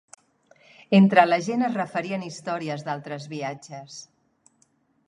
[0.99, 4.05] Entre la gent es referien històries d'altres viatges